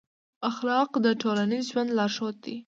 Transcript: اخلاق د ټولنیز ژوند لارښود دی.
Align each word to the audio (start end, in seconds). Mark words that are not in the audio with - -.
اخلاق 0.49 0.89
د 1.05 1.07
ټولنیز 1.21 1.63
ژوند 1.71 1.89
لارښود 1.97 2.35
دی. 2.45 2.55